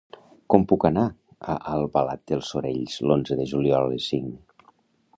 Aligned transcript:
Com 0.53 0.63
puc 0.71 0.85
anar 0.89 1.03
a 1.53 1.57
Albalat 1.73 2.25
dels 2.33 2.51
Sorells 2.55 2.99
l'onze 3.11 3.41
de 3.43 3.49
juliol 3.55 3.87
a 3.89 3.95
les 3.97 4.13
cinc? 4.15 4.69